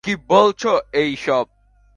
কি 0.03 0.13
বলছো 0.29 0.71
এইসব। 0.93 1.45